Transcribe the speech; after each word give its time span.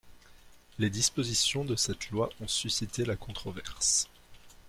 Les 0.79 0.89
dispositions 0.89 1.63
de 1.63 1.75
cette 1.75 2.09
loi 2.09 2.31
ont 2.41 2.47
suscité 2.47 3.05
la 3.05 3.15
controverse. 3.15 4.09